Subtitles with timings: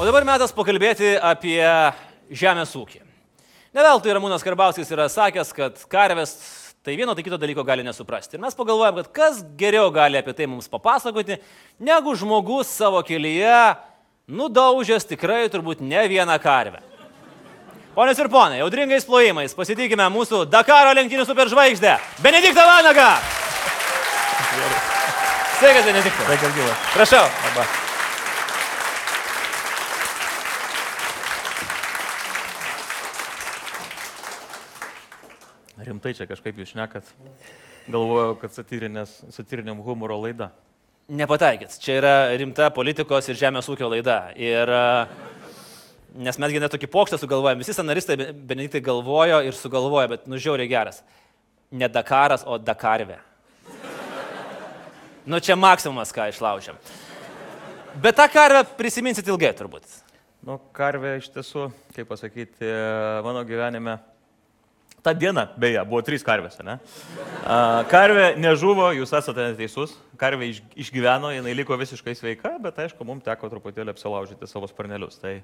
[0.00, 1.60] O dabar metas pakalbėti apie
[2.32, 3.02] žemės ūkį.
[3.76, 6.32] Ne veltui Ramūnas Karbauskis yra sakęs, kad karvės
[6.80, 8.38] tai vieno tai kito dalyko gali nesuprasti.
[8.38, 11.36] Ir mes pagalvojom, kad kas geriau gali apie tai mums papasakoti,
[11.76, 13.76] negu žmogus savo kelyje
[14.30, 16.80] nudaužęs tikrai turbūt ne vieną karvę.
[17.94, 23.10] Ponios ir ponai, audringais plojimais pasitikime mūsų Dakaro lenktynių superžvaigždę Benediktą Vanagą.
[25.58, 26.26] Sveikas, Benediktas.
[26.28, 26.84] Sveikas gyvas.
[26.94, 27.24] Prašau.
[27.48, 27.64] Arba.
[35.90, 37.10] Rimtai čia kažkaip jūs šnekat.
[37.90, 40.52] Galvojau, kad satiriniam humoro laida.
[41.10, 41.74] Nepataikit.
[41.82, 44.20] Čia yra rimta politikos ir žemės ūkio laida.
[44.38, 45.39] Ir, a,
[46.14, 47.58] nes mesgi net tokį pokštą sugalvojom.
[47.62, 51.02] Visi scenaristai Be- Benediktai galvojo ir sugalvojo, bet nužiauriai geras.
[51.70, 53.18] Ne Dakaras, o Dakarvė.
[55.26, 56.78] Nu čia maksimumas, ką išlaužiam.
[58.00, 59.84] Bet tą karvę prisiminsit ilgai turbūt.
[60.46, 62.64] Nu, karvė iš tiesų, kaip pasakyti,
[63.26, 63.98] mano gyvenime.
[65.04, 66.74] Ta diena, beje, buvo trys karvės, ne?
[67.88, 69.94] Karvė nežuvo, jūs esate neteisus.
[70.20, 75.16] Karvė iš- išgyveno, jinai liko visiškai sveika, bet aišku, mums teko truputėlį apsilaužyti savo sparnelius.
[75.20, 75.38] Tai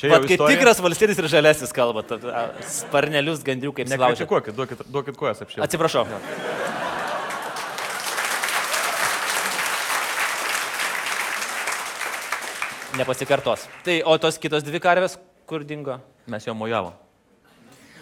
[0.00, 0.58] čia Vat kaip istorija.
[0.58, 4.24] tikras valstybės ir žalesis kalba, tad, a, sparnelius gandriukai laužia.
[4.24, 5.64] Nekritikuokit, duokit, duokit kojas apšilti.
[5.66, 6.06] Atsiprašau.
[12.98, 13.66] Nepasikartos.
[13.82, 15.16] Tai o tos kitos dvi karvės
[15.50, 15.98] kur dingo?
[16.30, 16.94] Mes jau mojavom.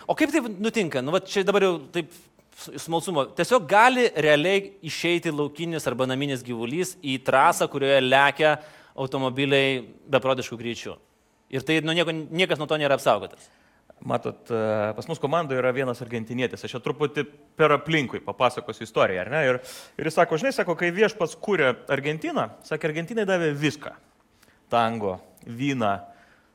[0.06, 1.00] O kaip taip nutinka?
[1.00, 2.10] Nu, va, čia dabar jau taip
[2.76, 3.24] smalsumo.
[3.36, 8.56] Tiesiog gali realiai išeiti laukinis arba naminis gyvulys į trasą, kurioje lekia
[8.92, 9.80] automobiliai
[10.12, 10.98] beprotiškų greičių.
[11.52, 13.50] Ir tai nu, nieko, niekas nuo to nėra apsaugotas.
[14.02, 17.22] Matot, e, pas mus komandoje yra vienas argentinietis, aš čia truputį
[17.58, 19.42] per aplinkui papasakosiu istoriją, ar ne?
[19.46, 19.58] Ir,
[20.00, 23.94] ir jis sako, žinai, sako, kai viešpats kūrė Argentiną, sakė, Argentinai davė viską.
[24.72, 25.92] Tango, vyną,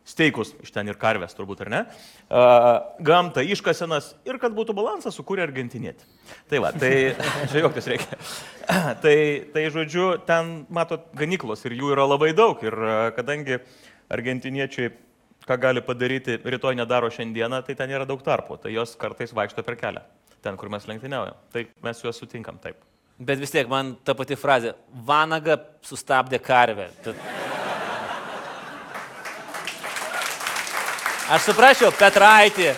[0.08, 1.82] steikus, iš ten ir karvės turbūt, ar ne?
[2.28, 2.68] Uh,
[3.04, 6.08] gamtą, iškasenas ir kad būtų balansas, sukūrė argentinietį.
[6.52, 6.94] Tai va, tai
[7.52, 8.20] čia joktis reikia.
[9.04, 9.18] tai,
[9.54, 12.64] tai žodžiu, ten, matot, ganyklos ir jų yra labai daug.
[12.64, 13.60] Ir uh, kadangi
[14.14, 14.92] argentiniečiai
[15.48, 19.64] ką gali padaryti, rytoj nedaro šiandieną, tai ten yra daug tarpo, tai jos kartais vaikšto
[19.64, 20.04] per kelią,
[20.44, 21.38] ten, kur mes lenktyniaujam.
[21.54, 22.82] Tai mes juos sutinkam taip.
[23.18, 24.76] Bet vis tiek man ta pati frazė.
[25.08, 26.90] Vanaga sustabdė karvę.
[27.06, 27.16] Tad...
[31.34, 32.70] Aš suprasčiau, Petraitį.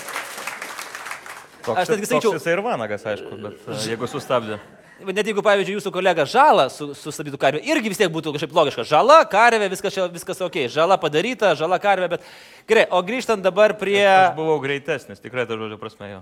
[1.66, 4.58] Toks, Aš netgi sakyčiau- Jisai ir vanagas, aišku, bet jeigu sustabdė.
[5.00, 8.84] Net jeigu, pavyzdžiui, jūsų kolega žalą su, sustabdytų karvę, irgi vis tiek būtų kažkaip logiška.
[8.90, 10.58] Žala, karvė, viskas, viskas ok.
[10.72, 12.26] Žala padaryta, žala karvė, bet
[12.68, 12.84] gerai.
[12.92, 14.04] O grįžtant dabar prie...
[14.04, 16.20] Aš buvau greitesnis, tikrai to žodžio prasme jo.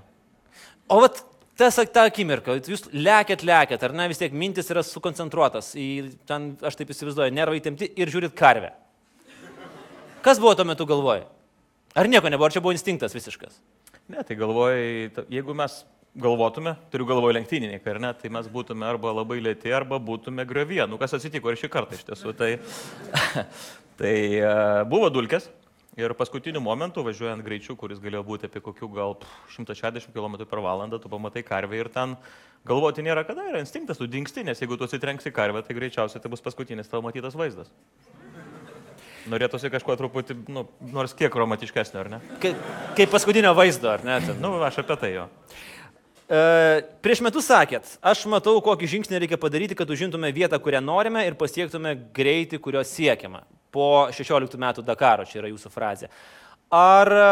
[0.93, 1.23] O vat
[1.57, 5.88] tas ta akimirka, jūs lekėt, lekėt, ar ne, vis tiek mintis yra sukoncentruotas į,
[6.29, 8.75] ten, aš taip įsivaizduoju, nervai temti ir žiūrit karvę.
[10.21, 11.25] Kas buvo tuo metu galvoje?
[11.97, 13.57] Ar nieko nebuvo, ar čia buvo instinktas visiškas?
[14.13, 14.77] Ne, tai galvoj,
[15.15, 15.81] ta- jeigu mes
[16.16, 20.81] galvotume, turiu galvoje lenktynininkai, ar ne, tai mes būtume arba labai lėti, arba būtume grevie.
[20.90, 22.34] Nu, kas atsitiko ir šį kartą iš tiesų.
[22.38, 22.51] Tai,
[24.00, 24.51] tai e,
[24.90, 25.50] buvo dulkės
[25.97, 30.62] ir paskutiniu momentu, važiuojant greičiu, kuris galėjo būti apie kokių gal pff, 160 km per
[30.66, 32.13] valandą, tu pamatai karvę ir ten
[32.68, 36.31] galvoti nėra kada, yra instinktas, tu dinksti, nes jeigu tu atsitrenksi karvę, tai greičiausiai tai
[36.34, 37.72] bus paskutinis tavo matytas vaizdas.
[39.28, 40.63] Norėtųsi kažko truputį, nu,
[40.94, 42.19] nors kiek romantiškesnio, ar ne?
[42.44, 42.62] Kaip,
[42.95, 44.22] kaip paskutinio vaizdo, ar ne?
[44.24, 44.38] Ten.
[44.44, 45.25] Nu, aš apie tai jo.
[46.27, 46.39] E,
[46.99, 51.38] prieš metus sakėt, aš matau, kokį žingsnį reikia padaryti, kad užimtume vietą, kurią norime ir
[51.39, 53.45] pasiektume greitį, kurio siekiama.
[53.71, 56.11] Po 16 metų Dakaro, čia yra jūsų frazė.
[56.75, 57.31] Ar e,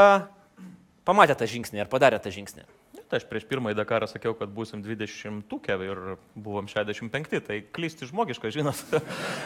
[1.04, 2.66] pamatėte tą žingsnį, ar padarėte tą žingsnį?
[3.12, 8.08] Tai aš prieš pirmąjį Dakarą sakiau, kad būsim 20 tukė ir buvom 65, tai klysti
[8.08, 8.80] žmogiška, žinot.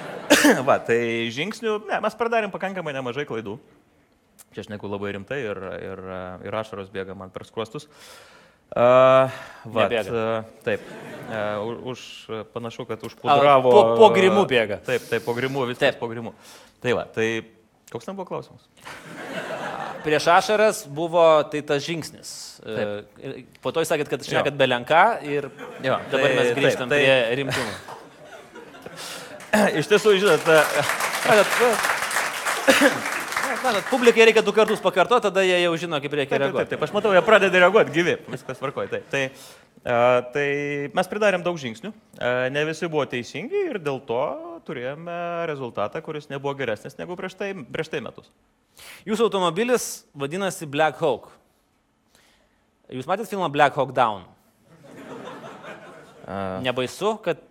[0.68, 1.02] Va, tai
[1.34, 3.58] žingsnių, ne, mes padarėm pakankamai nemažai klaidų.
[4.54, 6.10] Čia aš neku labai rimtai ir, ir,
[6.46, 7.90] ir ašaros bėga man per skruostus.
[7.90, 8.39] Uh,
[8.76, 9.32] va,
[9.66, 10.12] Nebėga.
[10.14, 10.82] uh, taip,
[11.30, 12.00] uh, už,
[12.54, 13.72] panašu, kad užpudravo.
[13.72, 14.78] po- po grimų bėga.
[14.86, 16.00] Taip, taip, po grimų, viskas Taip.
[16.00, 16.34] po grimų.
[16.82, 17.44] Tai va, tai
[17.92, 18.62] koks ten buvo klausimas?
[20.04, 22.30] Prieš ašaras buvo tai tas žingsnis.
[22.64, 25.50] E, ir po to jūs sakėt, kad šnekat belenką ir
[25.84, 27.74] Jo, dabar tai- mes taip, grįžtam tai- prie rimtumo.
[29.76, 30.62] Iš tiesų, žinot, uh,
[33.60, 36.54] Matot, publikai reikia du kartus pakartoti, tada jie jau žino, kaip reikia Taip, taip, taip,
[36.54, 36.70] reaguoti.
[36.72, 38.88] taip, aš matau, jie pradeda reaguoti, gyvi, viskas tvarkoja.
[38.94, 39.10] Taip.
[39.12, 39.24] Tai,
[39.84, 39.98] a,
[40.36, 40.46] tai
[40.96, 41.92] mes pridarėm daug žingsnių,
[42.24, 44.22] a, ne visi buvo teisingi ir dėl to
[44.68, 45.18] turėjome
[45.52, 48.32] rezultatą, kuris nebuvo geresnis negu prieš tai, prieš tai metus.
[49.10, 51.28] Jūsų automobilis vadinasi Black Hawk.
[52.96, 54.24] Jūs matėte filmą Black Hawk Down?
[56.30, 57.44] A, Nebaisu, kad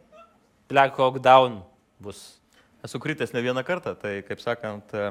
[0.72, 1.60] Black Hawk Down
[2.00, 2.38] bus.
[2.84, 5.10] Esu kritęs ne vieną kartą, tai kaip sakant, e,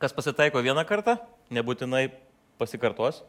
[0.00, 1.16] kas pasitaiko vieną kartą,
[1.52, 2.08] nebūtinai
[2.60, 3.22] pasikartos,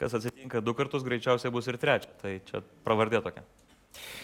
[0.00, 2.12] kas atsitinka du kartus, greičiausiai bus ir trečia.
[2.22, 3.44] Tai čia pravardė tokia.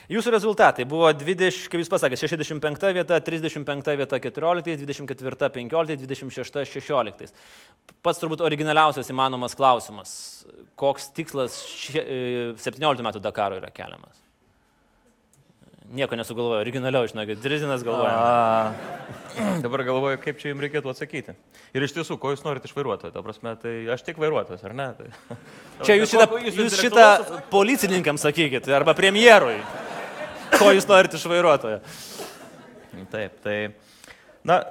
[0.07, 6.61] Jūsų rezultatai buvo 20, kaip jūs pasakėte, 65 vieta, 35 vieta 14, 24 15, 26
[6.77, 7.41] 16.
[8.07, 10.13] Pats turbūt originaliausias įmanomas klausimas.
[10.79, 14.26] Koks tikslas šie, e, 17 metų Dakaro yra keliamas?
[15.95, 18.15] Nieko nesugalvoju, originaliau, žinokit, Drizinas galvoja.
[18.19, 21.37] A, dabar galvoju, kaip čia jums reikėtų atsakyti.
[21.77, 23.13] Ir iš tiesų, ko jūs norite iš vairuotojo?
[23.15, 24.89] Ta prasme, tai aš tik vairuotojas, ar ne?
[24.99, 25.39] Tai...
[25.87, 27.07] Čia jūs šitą, jūs šitą
[27.53, 29.61] policininkams sakykit, arba premjerui.
[30.57, 31.79] Ko jūs norite iš vairuotojo?
[33.13, 33.59] Taip, tai.
[34.47, 34.63] Na,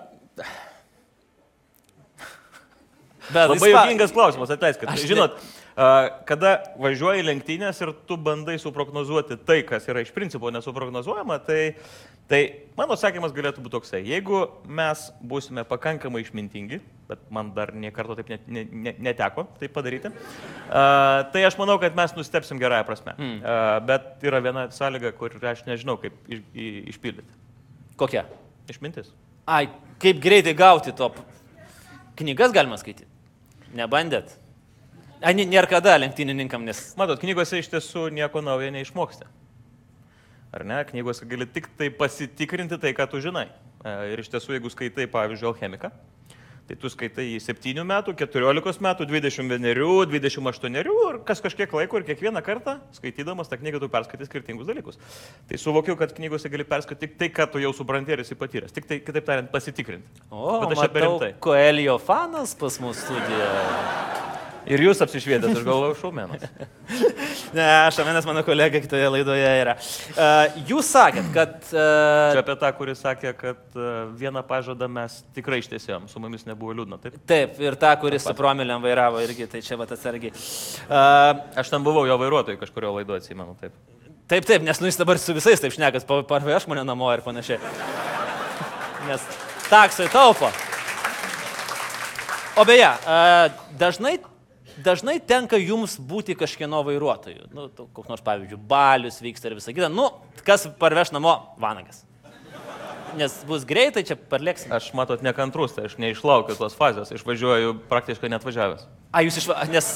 [3.33, 4.89] Bet labai ispa- juokingas klausimas, atleiskit.
[4.89, 5.37] Aš Žinot,
[6.29, 11.75] kada važiuoji lenktynės ir tu bandai suprognozuoti tai, kas yra iš principo nesuprognozuojama, tai,
[12.31, 12.41] tai
[12.77, 14.03] mano atsakymas galėtų būti toksai.
[14.07, 16.79] Jeigu mes būsime pakankamai išmintingi,
[17.09, 20.13] bet man dar niekarto taip net, ne, ne, neteko tai padaryti,
[20.69, 23.17] a, tai aš manau, kad mes nustepsim gerąją prasme.
[23.19, 23.41] Hmm.
[23.43, 27.41] A, bet yra viena sąlyga, kur aš nežinau, kaip išpildyti.
[27.99, 28.25] Kokia?
[28.71, 29.11] Išmintis.
[29.45, 29.67] Ai,
[30.01, 31.11] kaip greitai gauti to.
[32.15, 33.05] Knygas galima skaityti.
[33.75, 34.35] Nebandėt.
[35.25, 36.93] Ai, nė- nėra kada lenktynininkam, nes...
[36.99, 39.27] Matot, knygose iš tiesų nieko naujo neišmoksti.
[40.55, 40.77] Ar ne?
[40.87, 43.47] Knygose gali tik tai pasitikrinti tai, ką tu žinai.
[43.83, 45.91] E, Ir iš tiesų, jeigu skaitai, pavyzdžiui, alchemiką,
[46.65, 49.59] tai tu skaitai į 7 metų, 14 metų, 21,
[50.11, 50.89] 28 ir
[51.27, 54.99] kas kažkiek laiko ir kiekvieną kartą skaitydamas tą knygą tu perskaitai skirtingus dalykus.
[55.49, 58.73] Tai suvokiu, kad knygose gali perskaityti tik tai, ką tu jau supranti ir esi patyręs.
[58.75, 60.25] Tik tai, kitaip tariant, pasitikrinti.
[60.31, 61.31] O, Bet aš matau, rimtai.
[61.43, 64.15] Koelio fanas pas mus studijoje.
[64.65, 66.47] Ir jūs apsišvietęs, aš galvoju, šaumenas.
[67.55, 69.77] Ne, Šamenas mano kolega kitoje laidoje yra.
[70.11, 71.57] Uh, jūs sakėt, kad...
[71.69, 71.83] Čia
[72.35, 76.73] Uh, apie tą, kuris sakė, kad e, vieną pažadą mes tikrai ištesėjom, su mumis nebuvo
[76.75, 76.97] liūdna.
[76.99, 77.15] Taip?
[77.29, 80.33] taip, ir tą, kuris su promiliam vairavo irgi, tai čia va atsargiai.
[80.33, 83.55] Uh, Aš ten buvau jo vairuotojai kažkurio laido, atsimenu.
[83.61, 83.75] Taip.
[84.27, 87.23] Taip, taip, nes nu jis dabar su visais taip šnekas, pa- parveš mane namo ir
[87.23, 87.59] panašiai.
[89.07, 89.27] Nes
[89.69, 90.51] taksai taupo.
[92.55, 92.89] O beje,
[93.79, 94.17] dažnai,
[94.83, 97.49] dažnai tenka jums būti kažkieno vairuotoju.
[97.55, 99.91] Nu, koks nors, pavyzdžiui, balius vyksta ir visą kitą.
[99.93, 100.09] Nu,
[100.47, 101.37] kas parveš namo?
[101.61, 102.03] Vanagas.
[103.15, 104.73] Nes bus greitai, čia parlėksim.
[104.75, 108.83] Aš matot nekantrus, tai aš neišlaukiu tos fazės, išvažiuoju praktiškai net važiavęs.
[109.11, 109.49] A, jūs iš...
[109.71, 109.89] Nes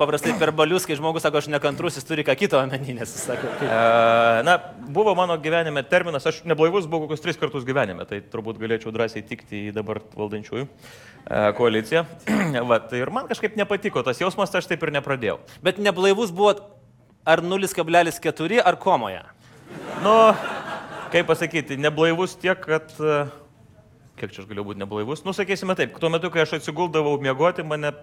[0.00, 3.24] paprastai per balius, kai žmogus sako, aš nekantrus, jis turi ką kito omeny, nes jis
[3.28, 3.68] sako, kaip...
[3.68, 4.56] E, na,
[4.96, 9.24] buvo mano gyvenime terminas, aš neblaivus buvau kokius tris kartus gyvenime, tai turbūt galėčiau drąsiai
[9.28, 10.70] tikti į dabar valdančiųjų e,
[11.58, 12.06] koaliciją.
[12.70, 15.36] Va, tai ir man kažkaip nepatiko tas jausmas, tai aš taip ir nepradėjau.
[15.64, 16.54] Bet neblaivus buvo
[17.28, 19.20] ar 0,4 ar komoje.
[20.00, 20.14] Nu,
[21.12, 22.96] kaip pasakyti, neblaivus tiek, kad...
[22.96, 23.20] e,
[24.20, 25.22] Kiek čia aš galiu būti neblaivus?
[25.24, 27.94] Nu, sakysime taip, tuo metu, kai aš atsiguldavau miegoti, mane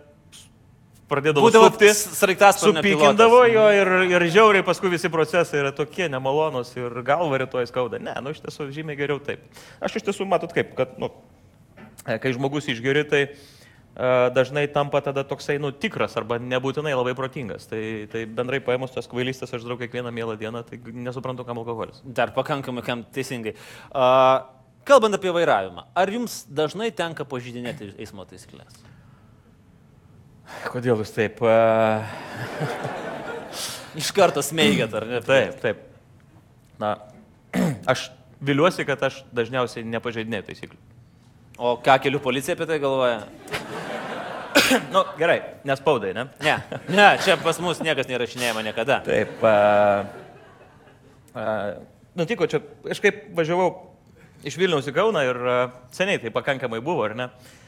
[1.11, 7.41] pradėdavo sraigtasparnio Supykindavo jo ir, ir žiauriai paskui visi procesai yra tokie nemalonus ir galva
[7.43, 7.99] rytoj skauda.
[8.03, 9.45] Ne, nu iš tiesų žymiai geriau taip.
[9.83, 11.11] Aš iš tiesų matot kaip, kad, nu,
[12.05, 17.15] e, kai žmogus išgeri, tai uh, dažnai tampa tada toksai, nu, tikras arba nebūtinai labai
[17.17, 17.69] protingas.
[17.71, 17.81] Tai,
[18.11, 22.03] tai bendrai paėmus tos kvailystės aš darau kiekvieną mielą dieną, tai nesuprantu, kam alkoholis.
[22.03, 23.55] Dar pakankamai kam teisingai.
[23.89, 24.43] Uh,
[24.87, 28.96] kalbant apie vairavimą, ar jums dažnai tenka pažydinėti eismo taisyklės?
[30.71, 31.41] Kodėl jūs taip?
[31.43, 32.03] Uh,
[33.99, 35.21] Iš karto smeigiat, ar ne?
[35.25, 35.81] taip, taip.
[36.81, 36.95] Na,
[37.91, 38.09] aš
[38.43, 40.79] viliuosi, kad aš dažniausiai nepažeidinėjau taisyklių.
[41.57, 43.23] O ką kelių policija apie tai galvoja?
[44.91, 46.25] Nu, gerai, nespaudai, ne?
[46.43, 46.57] Ne,
[46.91, 48.97] ne, čia pas mus niekas nerašinėjama niekada.
[49.05, 49.37] Taip.
[49.39, 50.03] Uh,
[51.31, 51.77] uh,
[52.19, 52.59] nutiko čia,
[52.91, 53.69] aš kaip važiavau
[54.43, 57.29] iš Vilniaus į Kauną ir uh, seniai tai pakankamai buvo, ar ne?
[57.29, 57.66] Uh,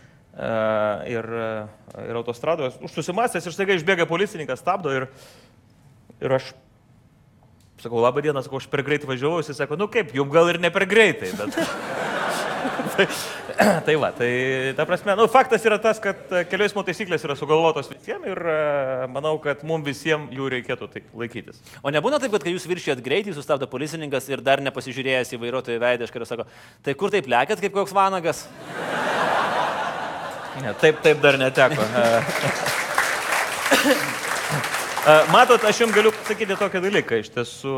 [1.09, 5.07] ir, uh, ir autostradoje, už susimastęs ir staiga išbėga policininkas, stabdo ir,
[6.21, 6.53] ir aš
[7.81, 10.61] sakau, labą dieną, sakau, aš per greit važiavau, jis sako, nu kaip, jums gal ir
[10.61, 11.59] ne per greitai, bet...
[12.95, 13.07] tai,
[13.85, 14.31] tai va, tai
[14.75, 18.41] ta prasme, nu, faktas yra tas, kad e, kelių eismo taisyklės yra sugalvotos visiems ir
[18.51, 18.57] e,
[19.11, 21.61] manau, kad mums visiems jų reikėtų taip laikytis.
[21.83, 25.83] O nebūna taip, kad kai jūs viršijat greitį, sustabdo policininkas ir dar nepasižiūrėjęs į vairuotojo
[25.83, 26.47] veidą, iš karto sako,
[26.85, 28.45] tai kur taip lėkėt kaip koks vanagas?
[30.57, 31.85] Ne, taip, taip dar neteko.
[34.99, 37.17] E, Matot, aš jums galiu pasakyti tokią dalyką.
[37.21, 37.73] Iš tiesų,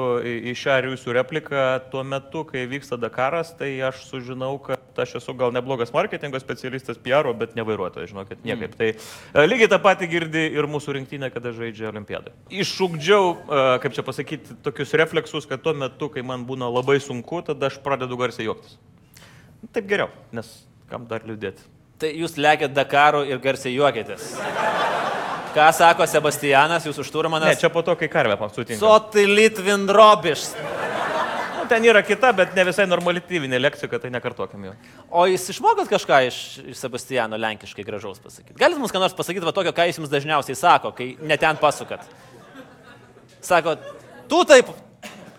[0.50, 5.13] į šią ir jūsų repliką, tuo metu, kai vyksta Dakaras, tai aš sužinau, kad aš
[5.20, 8.74] esu gal neblogas marketingo specialistas, PR, bet ne vairuotojas, žinokit, niekaip.
[8.74, 8.80] Mm.
[8.80, 12.34] Tai e, lygiai tą patį girdi ir mūsų rinktinė, kada žaidžia olimpiadą.
[12.63, 17.44] Iššūkdžiau, e, kaip čia pasakyti, tokius refleksus, kad tuo metu, kai man būna labai sunku,
[17.51, 18.80] tada aš pradedu garsiai juoktis.
[19.70, 20.50] Taip geriau, nes
[20.90, 21.70] kam dar liūdėti.
[22.01, 24.31] Tai jūs lekėt Dakaru ir garsiai juokėtės.
[25.51, 27.51] Ką sako Sebastianas, jūsų šturmanas?
[27.51, 28.79] Ne, čia po to, kai karvė man sutinka.
[28.79, 30.48] Sotilit vindrobiš.
[31.60, 34.75] Nu, ten yra kita, bet ne visai normalityvinė leksika, tai nekartokim jo.
[35.12, 36.38] O jūs išmokot kažką iš,
[36.72, 38.58] iš Sebastiano lenkiškai gražaus pasakyti?
[38.58, 42.08] Galit mums ką nors pasakyti, va tokio, ką jis jums dažniausiai sako, kai neten pasukat?
[43.46, 43.75] Sako,
[44.31, 44.72] tu taip,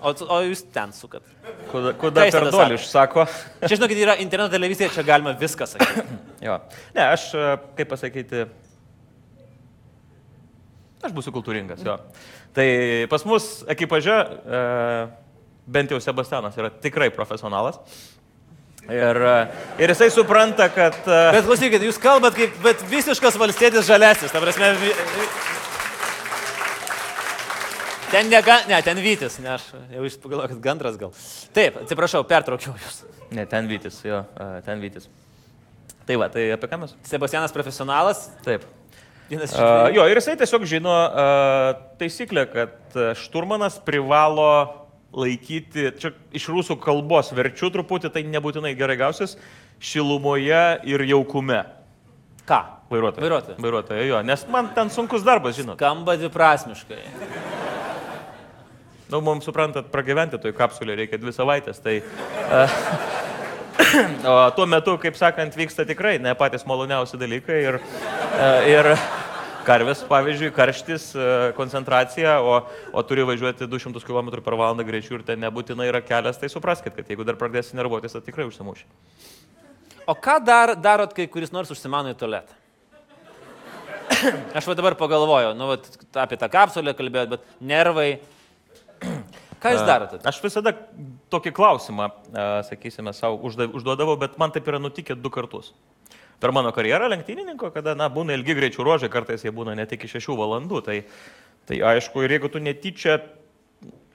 [0.02, 1.24] o, o jūs ten sukat.
[1.70, 3.26] Kuda, per doliš, sako.
[3.68, 6.18] Čia žinokit, yra interneto televizija, čia galima viską sakyti.
[6.42, 6.56] Jo.
[6.90, 8.40] Ne, aš, e, kaip pasakyti,
[11.06, 11.94] aš būsiu kultūringas, jo.
[12.50, 12.66] Tai
[13.12, 14.62] pas mus ekipaže, e,
[15.70, 17.78] bent jau Sebastianas yra tikrai profesionalas.
[18.90, 19.38] Ir, e,
[19.86, 20.98] ir jisai supranta, kad...
[21.06, 24.74] Bet klausykit, jūs kalbat kaip bet visiškas valstietis žalesis, ta prasme.
[28.12, 31.14] Ten ne, ne, ten Vytis, ne, aš jau iš pagalvoju, kad gandras gal.
[31.56, 32.98] Taip, atsiprašau, pertraukiau jūs.
[33.32, 34.18] Ne, ten Vytis, jo,
[34.66, 35.08] ten Vytis.
[36.04, 36.92] Tai va, tai apie ką mes?
[37.08, 38.66] Sebastianas profesionalas, Taip.
[39.30, 39.96] vienas iš Uh, dviejų.
[39.96, 44.50] jo, ir jisai tiesiog žino uh, taisyklę, kad uh, šturmanas privalo
[45.16, 49.38] laikyti, čia iš rusų kalbos verčiu truputį, tai nebūtinai gerai gausis,
[49.80, 51.62] šilumoje ir jaukume.
[52.44, 52.60] Ką?
[52.92, 53.24] Vairuotojo.
[53.24, 53.56] Vairuotojo.
[53.62, 55.78] Vairuotojo, jo, nes man ten sunkus darbas, žinot.
[55.80, 57.04] Skamba dviprasmiškai.
[59.12, 61.98] Nu, mums suprantat, pragyventi toj kapsulė reikia dvi savaitės, tai...
[62.48, 62.76] Uh,
[64.32, 68.88] o tuo metu, kaip sakant, vyksta tikrai ne patys maloniausi dalykai ir, uh, ir
[69.68, 72.56] karvės, pavyzdžiui, karštis, uh, koncentracija, o,
[72.88, 76.96] o turi važiuoti 200 km per valandą greičiu ir ten nebūtinai yra kelias, tai supraskite,
[76.96, 78.88] kad jeigu dar pradėsi nervuotis, tai tikrai užsimuši.
[80.08, 82.56] O ką dar darot, kai kuris nors užsimano į tualetą?
[84.56, 88.14] Aš va dabar pagalvoju, nu, vat, apie tą kapsulę kalbėjot, bet nervai.
[89.62, 90.18] Ką jūs darote?
[90.26, 90.72] Aš visada
[91.32, 92.08] tokį klausimą,
[92.68, 95.70] sakysime, savo užduodavau, bet man taip yra nutikę du kartus.
[96.42, 100.10] Per mano karjerą lenktynininko, kada, na, būna ilgi greičių ruožai, kartais jie būna net iki
[100.10, 100.96] 6 valandų, tai,
[101.70, 103.20] tai aišku, ir jeigu tu netyčia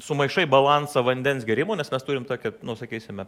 [0.03, 3.25] sumaišai balansą vandens gerimo, nes mes turim tokią, nu, sakysime,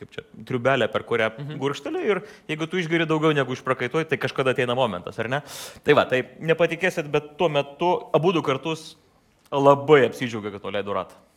[0.00, 1.60] kaip čia, triubelę, per kurią mhm.
[1.60, 5.44] guršteli ir jeigu tu išgeri daugiau negu išprakaituoji, tai kažkada ateina momentas, ar ne?
[5.84, 8.94] Tai va, tai nepatikėsit, bet tuo metu abu du kartus
[9.52, 11.27] labai apsidžiaugia, kad to leido ratą.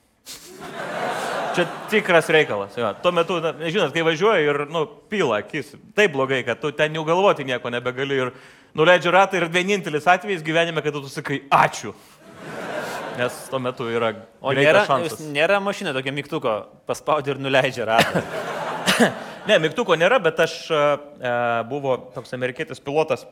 [1.55, 2.77] Čia tikras reikalas.
[2.77, 2.93] Jo.
[3.03, 6.95] Tuo metu, na, žinot, kai važiuoji ir, nu, pila akis, taip blogai, kad tu ten
[6.95, 8.31] jau galvoti nieko nebegali ir
[8.77, 11.91] nuleidži ratą ir vienintelis atvejis gyvenime, kad tu sakai ačiū.
[13.17, 14.85] Nes tuo metu yra O nėra,
[15.33, 16.55] nėra mašina tokio mygtuko,
[16.87, 18.23] paspaudi ir nuleidžia ratą.
[19.50, 20.79] Ne, mygtuko nėra, bet aš e,
[21.17, 21.31] e,
[21.69, 23.25] buvo toks amerikietis pilotas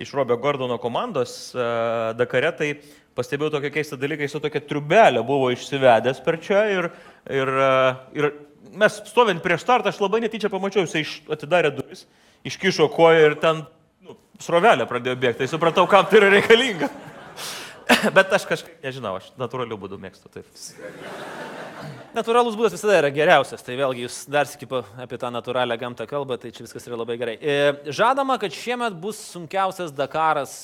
[0.00, 1.64] iš Robio Gordono komandos e,
[2.16, 2.70] Dakare, tai
[3.18, 6.88] pastebėjau tokią keistą dalyką, jis tokia triubelė buvo išsivedęs per čia ir,
[7.28, 7.74] ir, e,
[8.16, 8.30] ir
[8.80, 12.06] mes stovint prieš startą, aš labai netyčia pamačiau, jis iš, atidarė duris,
[12.48, 13.64] iškišo koją ir ten
[14.06, 16.88] nu, srovelė pradėjo bėgti, tai supratau, kam tai yra reikalinga.
[18.16, 20.48] Bet aš kažkaip, nežinau, aš natūraliu būdu mėgstu taip.
[22.10, 24.66] Natūralus būdas visada yra geriausias, tai vėlgi jūs dar sėki
[24.98, 27.36] apie tą natūralią gamtą kalbą, tai čia viskas yra labai gerai.
[27.38, 30.54] E, Žadama, kad šiemet bus sunkiausias Dakaras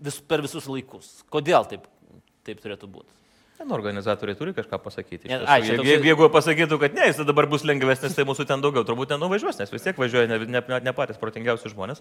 [0.00, 1.18] vis, per visus laikus.
[1.32, 1.84] Kodėl taip,
[2.48, 3.19] taip turėtų būti?
[3.60, 5.28] Ten organizatoriai turi kažką pasakyti.
[5.28, 8.46] Ne, ai, jeigu, toksai- jeigu, jeigu pasakytų, kad ne, jis dabar bus lengvesnis, tai mūsų
[8.48, 12.00] ten daugiau turbūt nenuvažiuos, nes vis tiek važiuoja ne, ne, ne, ne patys protingiausi žmonės.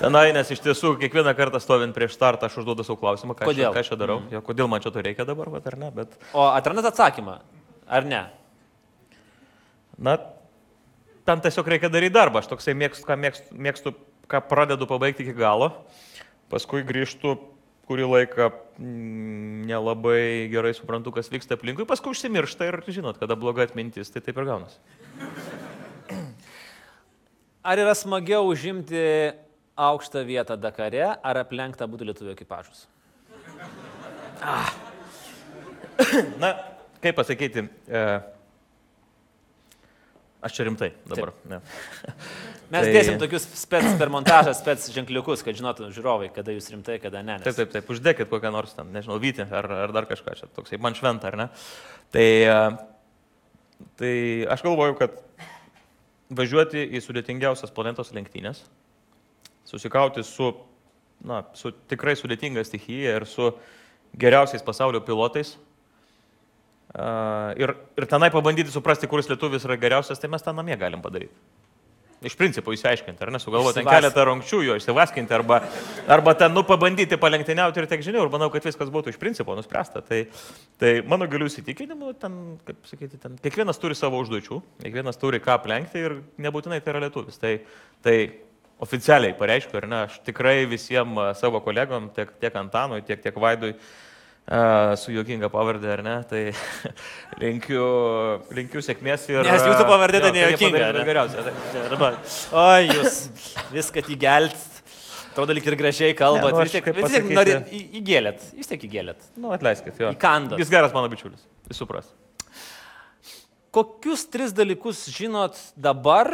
[0.00, 3.68] Tenai, nes iš tiesų kiekvieną kartą stovint prieš startą aš užduodu savo klausimą, ką, Kodėl?
[3.68, 4.32] Aš, ką aš čia darau, mm.
[4.38, 7.36] jo, kodėl man čia to reikia dabar, vat, ar ne, bet, O atrandat atsakymą,
[7.84, 8.24] ar ne?
[10.00, 10.16] na,
[11.28, 13.92] tam tiesiog reikia daryti darbą, aš toksai mėgstu, ką mėgstu, mėgstu,
[14.32, 15.74] ką pradedu pabaigti iki galo,
[16.48, 17.36] paskui grįžtu
[17.90, 18.46] kurį laiką
[18.78, 24.22] mm, nelabai gerai suprantu, kas vyksta aplinkui, paskui užsimiršta ir žinot, kada bloga atmintis, tai
[24.22, 24.78] taip ir gaunasi.
[27.66, 29.02] Ar yra smagiau užimti
[29.80, 32.86] aukštą vietą Dakare, ar aplenkti abu lietuvių ekipažus?
[36.40, 36.54] Na,
[37.02, 38.04] kaip pasakyti, e,
[40.42, 41.32] aš čia rimtai dabar.
[42.70, 47.00] Mes Tai- dėsim tokius spec per montažą, spec ženkliukus, kad žinotų žiūrovai, kada jūs rimtai,
[47.02, 47.38] kada ne.
[47.42, 47.58] Taip, Nes...
[47.58, 50.94] taip, taip, uždėkit kokią nors ten, nežinau, vytį ar, ar dar kažką čia, toksai man
[50.98, 51.48] šventą, ar ne?
[52.14, 52.60] Tai, e,
[54.00, 54.14] tai
[54.54, 55.18] aš galvoju, kad
[56.30, 58.62] važiuoti į sudėtingiausias planetos lenktynės,
[59.66, 60.52] susikauti su,
[61.26, 63.50] na, su tikrai sudėtinga stichija ir su
[64.18, 65.56] geriausiais pasaulio pilotais.
[66.90, 71.02] Uh, ir, ir tenai pabandyti suprasti, kuris lietuvis yra geriausias, tai mes tą namie galim
[71.04, 71.36] padaryti.
[72.20, 75.60] iš principo įsiaiškinti, ar nesugalvoti ten keletą rungčių, jo išsivaskinti, arba,
[76.10, 79.54] arba ten, nu, pabandyti palenktyniauti ir tiek žinių, ir manau, kad viskas būtų iš principo
[79.56, 80.02] nuspręsta.
[80.04, 80.18] Tai,
[80.82, 85.56] tai mano galiu įsitikinimu, ten, kaip sakyti, ten, kiekvienas turi savo užduočių, kiekvienas turi ką
[85.56, 87.40] aplenkti ir nebūtinai tai yra lietuvis.
[87.40, 87.54] Tai,
[88.04, 88.18] tai
[88.84, 93.76] oficialiai pareiškiu, ar ne, aš tikrai visiems savo kolegom, tiek, tiek Antanui, tiek, tiek Vaidui,
[93.78, 94.09] a,
[94.98, 96.40] su juokinga pavardė, ar ne, tai
[97.42, 97.84] linkiu,
[98.56, 99.44] linkiu sėkmės ir...
[99.46, 101.04] Nes jūsų pavardė tai jo, jie nejuokinga, padarys ar ne?
[101.06, 101.44] Geriausia.
[101.46, 102.16] Tai, dabar.
[102.50, 103.20] O, jūs
[103.74, 104.66] viską įgelt.
[105.30, 106.50] Atrodo, lyg ir gražiai kalbat.
[106.50, 108.48] Ne, nu, tiek, vis tiek pasakyti- nori, į- įgėlėt.
[108.58, 109.28] Vis tiek įgėlėt.
[109.38, 110.10] Nu, atleiskit, jo.
[110.16, 110.58] Įkandat.
[110.58, 112.08] Jis geras mano bičiulis, jis supras.
[113.70, 116.32] Kokius tris dalykus žinot dabar,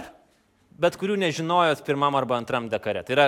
[0.81, 3.03] bet kurių nežinojot pirmam arba antram dekare?
[3.05, 3.27] Tai yra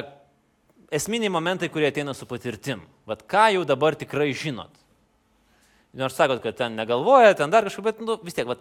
[0.90, 2.83] esminiai momentai, kurie ateina su patirtim.
[3.09, 4.73] Vat ką jau dabar tikrai žinot?
[5.99, 8.61] Nors sakot, kad ten negalvoja, ten dar kažkaip, bet nu, vis tiek, vat,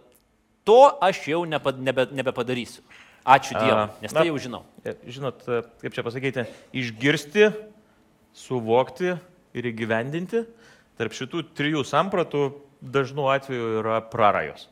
[0.67, 2.83] to aš jau nepa, nebe, nebepadarysiu.
[3.27, 4.61] Ačiū Dievui, nes tai jau žinau.
[4.87, 6.45] E, Žinot, e, kaip čia pasakyti,
[6.79, 7.49] išgirsti,
[8.31, 9.11] suvokti
[9.57, 10.45] ir įgyvendinti,
[10.95, 12.45] tarp šitų trijų sampratų
[12.79, 14.69] dažnu atveju yra prarajos.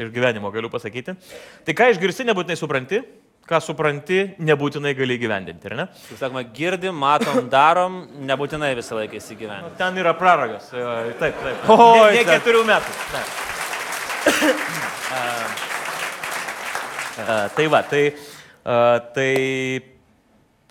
[0.00, 1.18] Iš gyvenimo galiu pasakyti.
[1.66, 3.02] Tai ką išgirsti, nebūtinai supranti,
[3.48, 5.86] ką supranti, nebūtinai gali įgyvendinti, ar ne?
[6.08, 7.96] Kaip sakoma, girdim, matom, darom,
[8.28, 9.74] nebūtinai visą laiką įsigyventi.
[9.80, 10.70] Ten yra prarajos.
[10.72, 11.68] e, Taip, taip.
[11.74, 12.94] Oi, ne, ne ten- keturių metų.
[13.16, 13.22] Ne.
[17.18, 18.04] A, tai va, tai,
[18.64, 18.78] a,
[19.14, 19.32] tai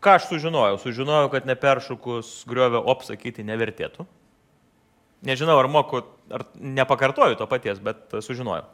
[0.02, 0.80] ką aš sužinojau?
[0.82, 4.08] Sužinojau, kad neperšukus griovio op sakyti nevertėtų.
[5.28, 6.02] Nežinau, ar moku,
[6.34, 8.66] ar nepakartoju to paties, bet sužinojau.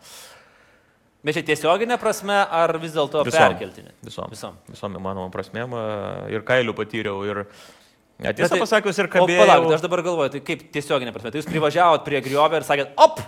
[1.26, 3.96] Bet čia tiesioginė prasme, ar vis dėlto perkeltinė?
[4.06, 4.30] Visom.
[4.32, 4.60] Visom.
[4.70, 5.82] Visom įmanomom prasmėm a,
[6.32, 7.24] ir kailių patyriau.
[7.28, 7.42] Ir,
[8.22, 11.34] tiesą tai- pasakius, ir O palaukit, aš dabar galvoju, tai kaip tiesioginė prasme.
[11.34, 13.20] Tai jūs privažiavot prie griovio ir sakėt, op,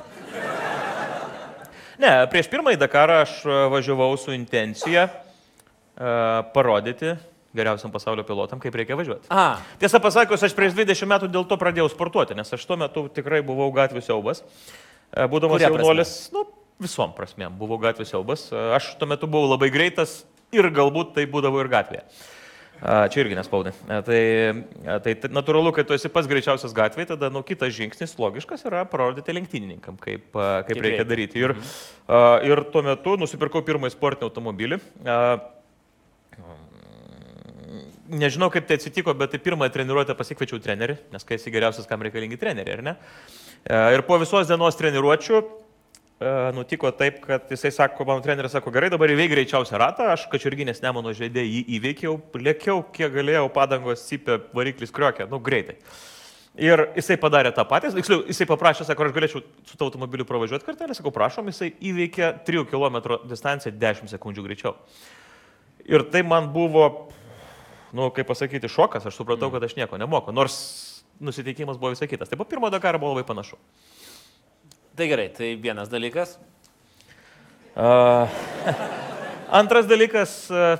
[1.99, 6.11] Ne, prieš pirmąjį Dakarą aš e, važiavau su intencija e,
[6.55, 7.11] parodyti
[7.55, 9.27] geriausiam pasaulio pilotam, kaip reikia važiuoti.
[9.33, 13.07] A, Tiesą pasakius, aš prieš 20 metų dėl to pradėjau sportuoti, nes aš tuo metu
[13.11, 14.43] tikrai buvau gatvių siaubas.
[15.11, 16.45] E, Būdamas jaunuolis, nu,
[16.79, 18.49] visom prasmėm buvau gatvių siaubas.
[18.75, 20.21] Aš tuo metu buvau labai greitas
[20.55, 22.05] ir galbūt tai būdavo ir gatvėje.
[22.79, 23.73] Čia irgi nespaudai.
[24.07, 24.19] Tai,
[25.03, 29.35] tai natūralu, kad tu esi pats greičiausias gatvėje, tada nu, kitas žingsnis logiškas yra parodyti
[29.35, 31.43] lenktynininkam, kaip, kaip Kaip reikia daryti.
[31.43, 31.57] Ir,
[32.07, 34.79] a, ir tuo metu nusipirkau pirmąjį sportinį automobilį.
[38.09, 42.01] Nežinau, kaip tai atsitiko, bet į pirmąją treniruotę pasikviečiau trenerį, nes kai esi geriausias, kam
[42.07, 42.95] reikalingi treneriai, ar ne?
[43.93, 45.43] Ir po visos dienos treniruočių e,
[46.55, 50.81] nutiko taip, kad jisai sako, mano treneris sako, gerai, dabar įveik greičiausią ratą, aš kačiurginės
[50.83, 55.77] nemono žaidė jį įveikiau, lėkiau, kiek galėjau, padangos cypė, variklis kriokė, nu greitai.
[56.59, 60.67] Ir jisai padarė tą patį, tiksliau, jisai paprašė, sako, aš galėčiau su to automobiliu pravažiuoti
[60.67, 64.75] kartelį, sakau, prašom, jisai įveikė 3 km distanciją 10 sekundžių greičiau.
[65.87, 66.89] Ir tai man buvo,
[67.95, 70.59] nu, kaip pasakyti, šokas, aš supratau, kad aš nieko nemoku, nors
[71.23, 72.27] nusiteikimas buvo visai kitas.
[72.27, 73.55] Tai po pirmo Dakaro buvo labai panašu.
[74.99, 76.35] Tai gerai, tai vienas dalykas.
[77.71, 78.27] Uh,
[79.59, 80.75] antras dalykas, uh,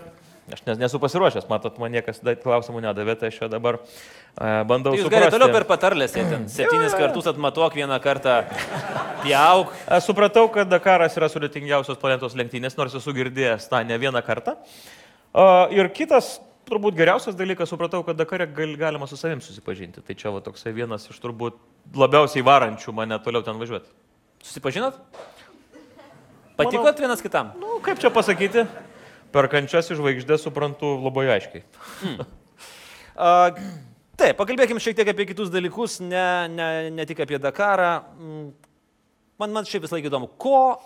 [0.52, 4.92] aš nes, nesu pasiruošęs, matot, man niekas klausimų nedavė, tai aš čia dabar uh, bandau
[4.92, 8.42] Tai jūs galite toliau per patarlės, jie ten septynis kartus atmatuok, vieną kartą
[9.24, 9.72] pjauk.
[9.88, 14.58] Aš supratau, kad Dakaras yra sudėtingiausios planetos lenktynės, nors esu girdėjęs tą ne vieną kartą.
[15.30, 20.04] Uh, ir kitas, turbūt geriausias dalykas, supratau, kad Dakare gal, galima su savim susipažinti.
[20.04, 21.56] Tai čia va toksai vienas iš turbūt
[21.96, 24.09] labiausiai varančių mane toliau ten važiuoti.
[24.44, 25.02] Susipažinot?
[26.60, 27.54] Patikot vienas kitam?
[27.60, 28.66] Nu, kaip čia pasakyti,
[29.32, 31.64] per kančias iš žvaigždės suprantu labai aiškiai.
[33.20, 33.52] A,
[34.16, 37.94] taip, pakalbėkime šiek tiek apie kitus dalykus, ne, ne, ne tik apie Dakarą.
[38.16, 38.50] Mm,
[39.40, 40.82] Man, man šiaip vis laik įdomu, ko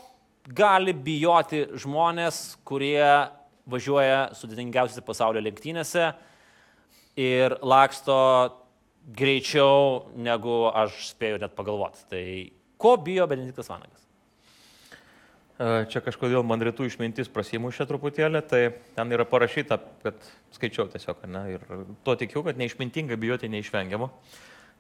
[0.53, 3.01] gali bijoti žmonės, kurie
[3.65, 6.11] važiuoja sudėtingiausiose pasaulio lenktynėse
[7.17, 8.17] ir laksto
[9.17, 12.05] greičiau, negu aš spėjau net pagalvoti.
[12.13, 12.23] Tai
[12.83, 14.03] ko bijo Benediktas Vanagas?
[15.53, 18.61] E, Čia kažkodėl man rytų išmintis prasimušė truputėlį, tai
[18.97, 21.67] ten yra parašyta, kad skaičiau tiesiog, ne, ir
[22.03, 24.09] to tikiu, kad neišmintinga bijoti neišvengiamo.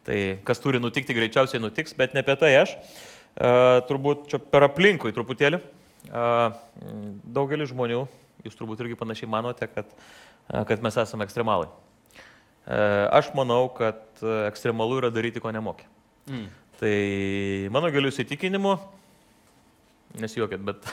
[0.03, 2.73] Tai kas turi nutikti, greičiausiai nutiks, bet ne apie tai aš.
[2.75, 3.53] E,
[3.87, 5.61] turbūt čia per aplinkui truputėlį.
[6.09, 6.25] E,
[7.37, 8.01] daugelis žmonių,
[8.43, 9.93] jūs turbūt irgi panašiai manote, kad,
[10.49, 11.69] e, kad mes esame ekstremalai.
[12.65, 12.81] E,
[13.13, 14.03] aš manau, kad
[14.49, 15.87] ekstremalu yra daryti, ko nemoki.
[16.27, 16.49] Mm.
[16.79, 16.97] Tai
[17.73, 18.75] mano galiu įsitikinimu,
[20.21, 20.87] nesijuokit, bet,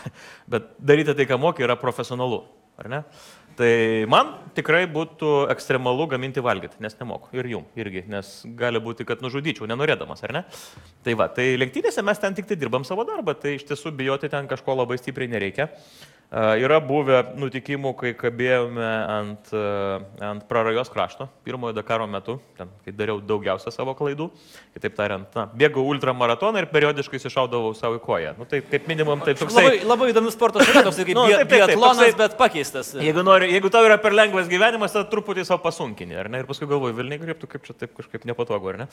[0.53, 2.43] bet daryti tai, ką moki, yra profesionalu,
[2.81, 3.03] ar ne?
[3.61, 3.73] Tai
[4.09, 7.29] man tikrai būtų ekstremalu gaminti valgyti, nes nemoku.
[7.37, 10.43] Ir jum irgi, nes gali būti, kad nužudyčiau, nenorėdamas, ar ne?
[11.05, 14.31] Tai va, tai lenktynėse mes ten tik tai dirbam savo darbą, tai iš tiesų bijoti
[14.33, 15.69] ten kažko labai stipriai nereikia.
[16.31, 19.49] Yra buvę nutikimų, kai kabėjome ant,
[20.23, 24.29] ant prarajos krašto pirmojo Dakaro metu, ten, kai dariau daugiausia savo klaidų.
[24.77, 28.37] Kitaip tariant, na, bėgau ultramaratoną ir periodiškai iššaudavau savo į koją.
[28.39, 29.65] Nu, tai kaip minimum, tai toksai...
[29.67, 32.95] Labai, labai įdomus sporto šaka, toks kaip Nu, taip, taip, taip, toksai- bet pakeistas.
[32.95, 36.45] Jeigu, nori, jeigu tau yra per lengvas gyvenimas, tada truputį savo pasunkini, ar ne?
[36.45, 38.93] Ir paskui galvoju, Vilniai kryptų, kaip čia taip kažkaip nepatogu, ar ne?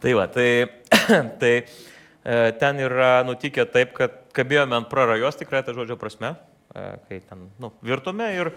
[0.00, 0.50] Tai va, tai,
[1.44, 6.57] tai e, ten yra nutikę taip, kad kabėjome ant prarajos tikrai tą žodžio prasme, e,
[6.74, 8.50] kai ten, nu, virtume ir,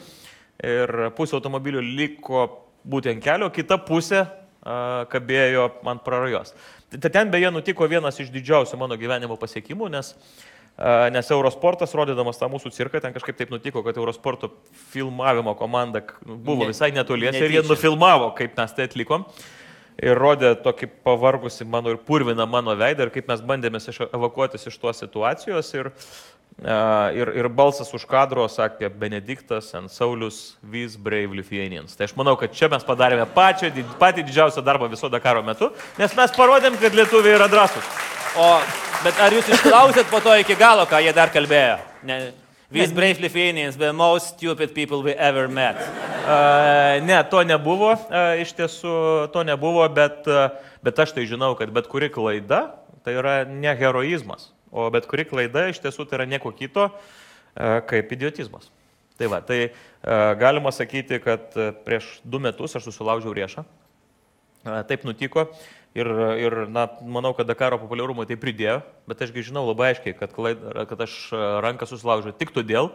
[0.64, 2.46] ir pusė automobilių liko
[2.88, 6.54] būtent kelio, kita pusė a, kabėjo ant prarajos.
[6.92, 12.40] Tai ten beje nutiko vienas iš didžiausių mano gyvenimo pasiekimų, nes a, Nes Eurosportas, rodydamas
[12.40, 14.50] tą mūsų cirką, ten kažkaip taip nutiko, kad Eurosporto
[14.92, 19.26] filmavimo komanda k- buvo Ne- visai netoliese ir jie nufilmavo, kaip mes tai atlikom.
[20.02, 24.66] Ir rodė tokį pavargusi mano ir purviną mano veidą ir kaip mes bandėmės iš- evakuotis
[24.72, 25.74] iš tos situacijos.
[25.76, 25.92] Ir, a,
[26.62, 31.96] ir, ir balsas už kadro sakė Benediktas and Saulis Vis Brave Lithuanians.
[31.98, 33.72] Tai aš manau, kad čia mes padarėme pačią,
[34.02, 37.90] patį didžiausią darbą viso Dakaro metu, nes mes parodėm, kad lietuviai yra drąsūs.
[38.38, 38.52] O,
[39.04, 41.82] bet ar jūs išklausėt po to iki galo, ką jie dar kalbėjo?
[42.08, 42.22] Ne.
[42.72, 45.76] These brave Lithuanians, the most stupid people we ever met.
[46.24, 48.94] A, Ne, to nebuvo, a, iš tiesų
[49.34, 50.54] to nebuvo, bet, a,
[50.86, 55.26] bet aš tai žinau, kad bet kuri klaida tai yra ne heroizmas, o bet kuri
[55.28, 58.72] klaida iš tiesų tai yra nieko kito a, kaip idiotizmas.
[59.20, 63.66] Tai va, tai a, galima sakyti, kad a, prieš du metus aš susilaužiau riešą.
[64.62, 65.48] Taip nutiko
[65.98, 66.08] ir,
[66.38, 68.76] ir na, manau, kad Dakaro populiarumui tai pridėjo,
[69.10, 71.16] bet ašgi žinau labai aiškiai, kad, klaid, kad aš
[71.66, 72.92] ranką susilaužiau tik todėl,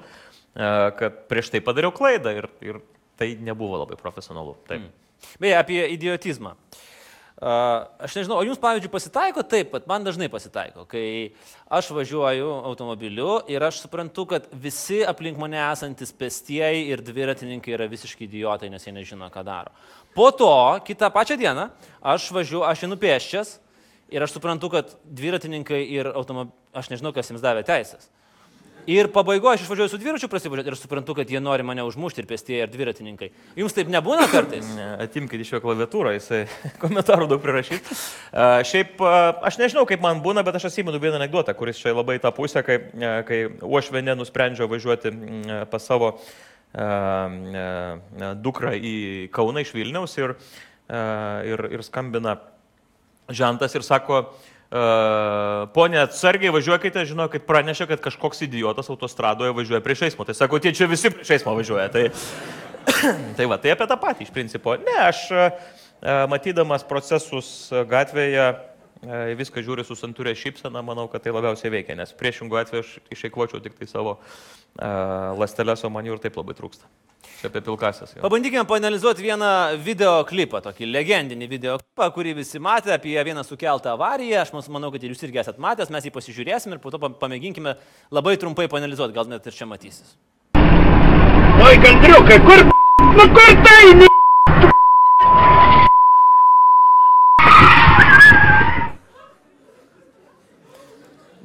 [0.54, 2.78] kad prieš tai padariau klaidą ir, ir
[3.18, 4.54] tai nebuvo labai profesionalu.
[4.70, 4.86] Taip.
[4.86, 5.34] Mm.
[5.42, 6.54] Beje, apie idiotizmą.
[6.54, 6.95] Uh,
[7.40, 11.34] aš nežinau, o jums, pavyzdžiui, pasitaiko taip, kad man dažnai pasitaiko, kai
[11.68, 17.90] aš važiuoju automobiliu ir aš suprantu, kad visi aplink mane esantis pestieji ir dviratininkai yra
[17.92, 19.74] visiškai idiotai, nes jie nežino, ką daro.
[20.16, 20.48] Po to,
[20.88, 21.68] kitą pačią dieną,
[22.00, 23.58] aš važiuoju, aš einu pėščias
[24.16, 28.08] ir aš suprantu, kad dviratininkai ir automobiliai, aš nežinau, kas jiems davė teisės.
[28.86, 32.28] Ir pabaigoje aš išvažiuoju su dviračiu prasivažiuoti ir suprantu, kad jie nori mane užmušti ir
[32.30, 33.28] pėstieji ir dviratininkai.
[33.58, 34.68] Jums taip nebūna kartais?
[34.76, 36.44] Ne, Atimkite iš jo klaviatūrą, jisai
[36.82, 37.90] komentarų daug prirašyt.
[38.30, 39.12] A, Šiaip a,
[39.50, 42.62] aš nežinau, kaip man būna, bet aš atsimenu vieną anegdotą, kuris čia labai tą pusę,
[42.66, 48.96] kai, a, kai Uošvenė nusprendžia važiuoti mm, pas savo a, a, dukrą į
[49.34, 50.38] Kauną iš Vilniaus ir,
[50.86, 51.06] a,
[51.42, 52.38] ir, ir skambina
[53.34, 59.82] žentas ir sako, Uh, Pone, atsargiai važiuokite, žinau, kad pranešė, kad kažkoks idiotas autostradoje važiuoja
[59.84, 60.26] prieš eismą.
[60.26, 61.86] Tai sako, tie čia visi prieš eismą važiuoja.
[61.94, 62.04] Tai,
[63.38, 64.74] tai va, tai apie tą patį iš principo.
[64.82, 65.46] Ne, aš e,
[66.32, 68.56] matydamas procesus gatvėje e,
[69.32, 72.94] į viską žiūriu su santūrė šypsena, manau, kad tai labiausiai veikia, nes priešingų atveju aš
[73.14, 76.90] išeikvočiau tik tai savo uh, lastelės, o man jų ir taip labai trūksta.
[77.40, 78.14] Čia apie pilkasias.
[78.16, 78.22] jo.
[78.24, 79.50] Pabandykime panalizuoti vieną
[79.84, 84.40] video klipą, tokį legendinį video klipą, kurį visi matė apie vieną sukeltą avariją.
[84.46, 87.12] Aš manau, kad ir jūs irgi esate matęs, mes jį pasižiūrėsim ir po to pa-
[87.26, 87.76] pamėginkime
[88.10, 90.16] labai trumpai panalizuoti, gal net ir čia matysis.
[91.66, 92.64] Oi, gandriukai, kur,
[93.16, 94.08] nu kur tai, ne?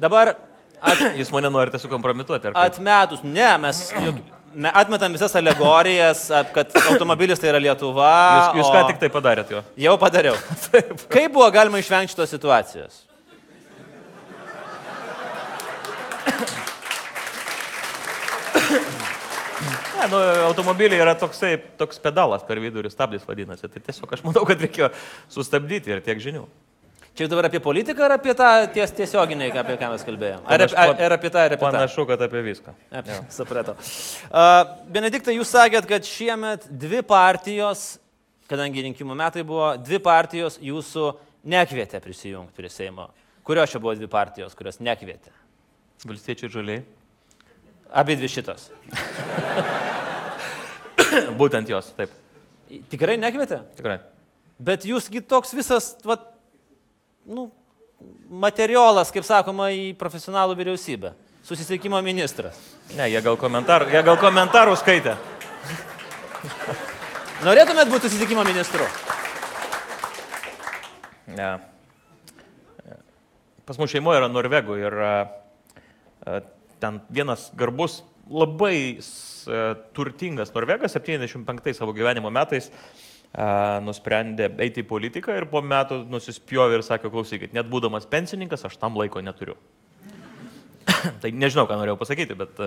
[0.02, 0.34] Dabar
[0.82, 2.72] at, Jūs mane norite sukompromituoti, ar kaip?
[2.72, 4.18] atmetus, ne, mes juk,
[4.72, 8.12] atmetam visas alegorijas, kad automobilis tai yra Lietuva.
[8.52, 9.62] Jūs, jūs ką tik tai padarėt jo?
[9.84, 10.36] Jau padariau.
[11.14, 13.02] Kaip buvo galima išvengti šitos situacijos?
[20.02, 23.68] Ne, nu, automobiliai yra toksai, toks pedalas per vidurį, stabdis vadinasi.
[23.70, 24.88] Tai tiesiog aš manau, kad reikėjo
[25.30, 26.42] sustabdyti ir tiek žinių.
[27.12, 30.46] Čia dabar apie politiką ar apie tą ties, tiesioginį, apie ką mes kalbėjome?
[30.48, 31.72] Ar, ar, ar apie tą, ar apie tą?
[31.74, 32.72] Panašu, kad apie viską.
[32.88, 33.74] Apie, supratau.
[34.30, 34.62] Uh,
[34.94, 37.98] Benediktai, jūs sakėt, kad šiemet dvi partijos,
[38.48, 41.10] kadangi rinkimų metai buvo, dvi partijos jūsų
[41.52, 43.10] nekvietė prisijungti prie Seimo.
[43.44, 45.34] Kurios čia buvo dvi partijos, kurios nekvietė?
[46.08, 46.80] Valstiečiai žaliai.
[47.92, 48.70] Abi dvi šitos.
[51.40, 52.16] Būtent jos, taip.
[52.88, 53.60] Tikrai nekvietė?
[53.76, 54.00] Tikrai.
[54.62, 56.16] Bet jūsgi toks visas, va,
[57.26, 57.50] nu,
[58.30, 61.12] materialas, kaip sakoma, į profesionalų vyriausybę.
[61.46, 62.58] Susisiekimo ministras.
[62.94, 65.16] Ne, jie gal, komentar, jie gal komentarų skaitė.
[67.46, 68.86] Norėtumėt būti susisiekimo ministru?
[71.34, 71.50] Ne.
[73.66, 75.12] Pas mus šeimoje yra norvegų ir a,
[76.26, 76.40] a,
[76.82, 83.11] ten vienas garbus, labai a, turtingas norvegas 75 savo gyvenimo metais a,
[83.84, 88.76] nusprendė eiti į politiką ir po metų nusispjovė ir sakė, klausykit, net būdamas pensininkas, aš
[88.80, 89.56] tam laiko neturiu.
[91.22, 92.60] tai nežinau, ką norėjau pasakyti, bet...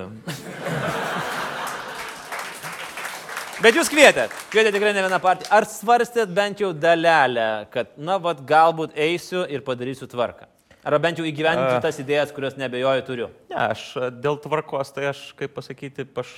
[3.63, 5.47] Bet jūs kvietėt, kvietėt tikrai ne vieną partiją.
[5.56, 10.49] Ar svarstėt bent jau dalelę, kad, na, vad, galbūt eisiu ir padarysiu tvarką?
[10.86, 13.30] Ar bent jau įgyvendinti tas idėjas, kurios nebejoju turiu?
[13.49, 13.86] Ne, aš
[14.21, 16.36] dėl tvarkos, tai aš, kaip pasakyti, aš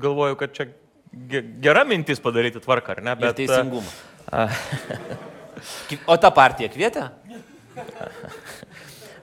[0.00, 0.68] galvoju, kad čia
[1.12, 3.16] gera mintis padaryti tvarką, ar ne?
[3.18, 3.90] Bet e, teisingumą.
[6.06, 7.08] O tą partiją kvietė?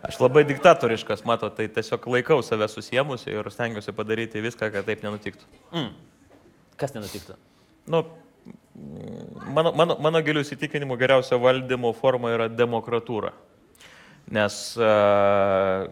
[0.07, 5.03] Aš labai diktatoriškas, mato, tai tiesiog laikau save susiemusi ir stengiuosi padaryti viską, kad taip
[5.03, 5.47] nenutiktų.
[6.77, 7.35] Kas nenutiktų?
[7.89, 8.03] Nu,
[8.77, 13.33] mm, mano, mano, mano gilių įsitikinimų geriausia valdymo forma yra demokratūra.
[14.33, 15.87] Nes uh,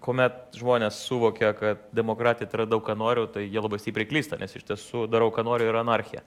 [0.00, 4.38] kuomet žmonės suvokia, kad demokratija tai yra daug ką noriu, tai jie labai stipriai klysta,
[4.40, 6.22] nes iš tiesų darau ką noriu yra anarchija.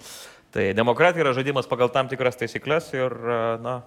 [0.54, 3.80] Tai demokratija yra žaidimas pagal tam tikras taisyklės ir, uh, na,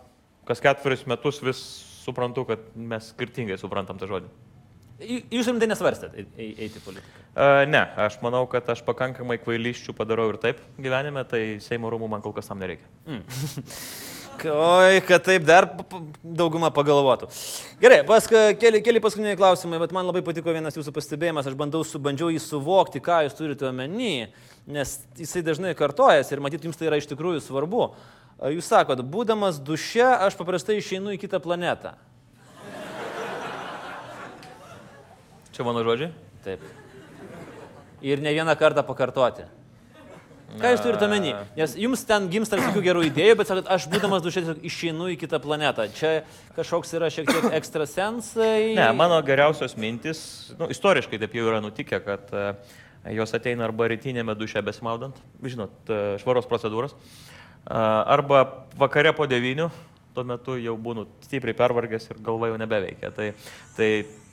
[0.49, 1.61] kas ketveris metus vis
[2.03, 4.33] suprantu, kad mes skirtingai suprantam tą žodį.
[5.03, 7.23] Jūs rimtai nesvarstėt e- e- eiti politiką.
[7.33, 12.11] Uh, ne, aš manau, kad aš pakankamai kvailiščių padarau ir taip gyvenime, tai Seimo rūmų
[12.13, 12.87] man kol kas tam nereikia.
[14.43, 15.69] Oi, kad taip dar
[16.23, 17.29] dauguma pagalvotų.
[17.83, 21.85] Gerai, paskui keli, keli paskutiniai klausimai, bet man labai patiko vienas jūsų pastebėjimas, aš bandau,
[21.87, 24.33] su, bandžiau jį suvokti, ką jūs turite omeny,
[24.67, 27.91] nes jisai dažnai kartojasi ir matyt, jums tai yra iš tikrųjų svarbu.
[28.51, 31.95] Jūs sakot, būdamas duše, aš paprastai išeinu į kitą planetą.
[35.53, 36.11] Čia mano žodžiai?
[36.43, 36.63] Taip.
[38.03, 39.47] Ir ne vieną kartą pakartoti.
[40.61, 41.33] Ką jūs turite omeny?
[41.57, 45.17] Nes jums ten gimsta tokių gerų idėjų, bet sakot, aš būdamas dušė tiesiog išeinu į
[45.23, 45.87] kitą planetą.
[45.97, 46.11] Čia
[46.57, 48.75] kažkoks yra šiek tiek ekstrasensai.
[48.77, 50.23] Ne, mano geriausios mintis,
[50.59, 52.49] nu, istoriškai taip jau yra nutikę, kad e,
[53.17, 56.99] jos ateina arba rytinėme duše besimaudant, žinot, e, švaros procedūros, e,
[57.73, 58.43] arba
[58.81, 59.71] vakare po devynių,
[60.13, 63.13] tuo metu jau būnu stipriai pervargęs ir galva jau nebeveikia.
[63.17, 63.31] Tai,
[63.79, 63.89] tai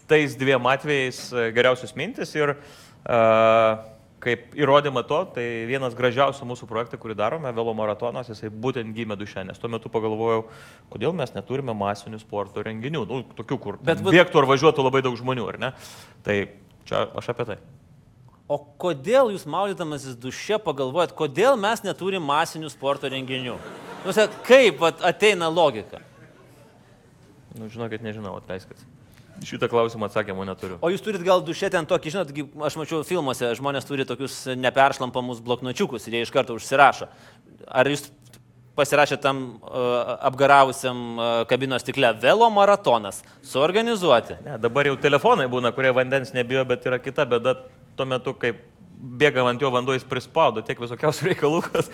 [0.10, 1.22] tais dviem atvejais
[1.56, 7.74] geriausios mintis ir uh, kaip įrodymą to, tai vienas gražiausių mūsų projektų, kurį darome, velo
[7.78, 10.46] maratonas, jisai būtent gimė duše, nes tuo metu pagalvojau,
[10.92, 15.16] kodėl mes neturime masinių sporto renginių, nu, tokių, kur Bet bėgtų ar važiuotų labai daug
[15.20, 15.72] žmonių, ar ne?
[16.28, 16.38] Tai
[16.90, 17.58] čia aš apie tai.
[18.50, 23.60] O kodėl jūs maudydamasis duše pagalvojat, kodėl mes neturim masinių sporto renginių?
[24.06, 26.02] Nu, sa- kaip vat, ateina logika?
[27.58, 28.78] Nu, žinokit, nežinau, atleiskit.
[29.46, 30.78] Šitą klausimą atsakymą neturiu.
[30.84, 34.42] O jūs turit gal duše ten tokį, žinot, kaip aš mačiau filmuose, žmonės turi tokius
[34.60, 37.10] neperšlampamus bloknočiukus ir jie iš karto užsirašo.
[37.68, 38.10] Ar jūs
[38.80, 44.40] pasirašėte tam uh, apgaravusiam uh, kabinos stikle velo maratonas suorganizuoti?
[44.46, 47.58] Ne, dabar jau telefonai būna, kurie vandens nebijo, bet yra kita bėda
[48.00, 48.54] tuo metu, kai
[49.00, 51.92] bėga ant jo vanduo, jis prispaudo tiek visokiausių reikalų, kad,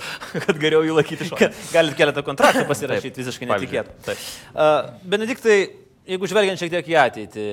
[0.62, 1.52] geriau jį laikyti šalia.
[1.74, 4.16] Galite keletą kontraktų pasirašyti, visiškai netikėtų.
[4.54, 5.60] Uh, Benediktai,
[6.08, 7.46] jeigu žvelgiant šiek tiek į ateitį,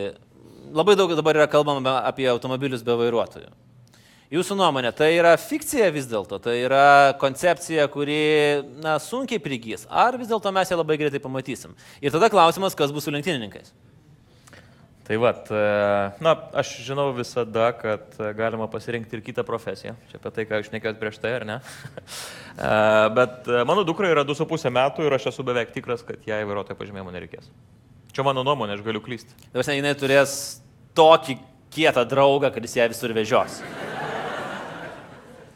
[0.76, 3.52] labai daug dabar yra kalbama apie automobilius be vairuotojų.
[4.32, 8.20] Jūsų nuomonė, tai yra fikcija vis dėlto, tai yra koncepcija, kuri
[8.80, 11.74] na, sunkiai prigys, ar vis dėlto mes ją labai greitai pamatysim.
[12.00, 13.74] Ir tada klausimas, kas bus su lenktynininkais.
[15.02, 15.50] Tai vad,
[16.24, 19.96] na, aš žinau visada, kad e, galima pasirinkti ir kitą profesiją.
[20.08, 21.58] Čia apie tai, ką jūs nekėjot prieš tai, ar ne?
[22.52, 22.72] E,
[23.16, 26.76] Bet e, mano dukra yra 2,5 metų ir aš esu beveik tikras, kad jai vairuotojo
[26.76, 27.48] pažymėjimo nereikės.
[28.12, 29.32] Čia mano nuomonė, aš galiu klysti.
[29.54, 30.34] Dabar jinai turės
[30.96, 31.38] tokį
[31.72, 33.62] kietą draugą, kad jis ją visur vežios.